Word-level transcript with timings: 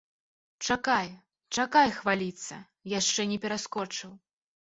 Чакай, 0.67 1.09
чакай 1.57 1.91
хваліцца, 1.99 2.55
яшчэ 2.99 3.21
не 3.35 3.39
пераскочыў. 3.43 4.11